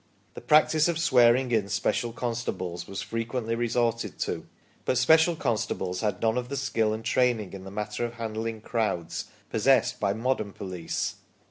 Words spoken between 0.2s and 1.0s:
The practice of